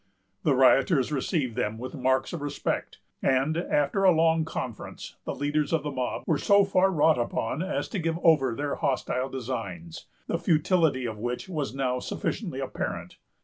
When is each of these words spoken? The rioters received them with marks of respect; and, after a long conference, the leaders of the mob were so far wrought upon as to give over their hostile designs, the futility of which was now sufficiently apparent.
The 0.41 0.55
rioters 0.55 1.11
received 1.11 1.55
them 1.55 1.77
with 1.77 1.93
marks 1.93 2.33
of 2.33 2.41
respect; 2.41 2.97
and, 3.21 3.55
after 3.55 4.03
a 4.03 4.09
long 4.09 4.45
conference, 4.45 5.17
the 5.25 5.35
leaders 5.35 5.71
of 5.71 5.83
the 5.83 5.91
mob 5.91 6.23
were 6.25 6.39
so 6.39 6.65
far 6.65 6.89
wrought 6.89 7.19
upon 7.19 7.61
as 7.61 7.87
to 7.89 7.99
give 7.99 8.17
over 8.23 8.55
their 8.55 8.73
hostile 8.73 9.29
designs, 9.29 10.07
the 10.25 10.39
futility 10.39 11.05
of 11.05 11.19
which 11.19 11.47
was 11.47 11.75
now 11.75 11.99
sufficiently 11.99 12.59
apparent. 12.59 13.17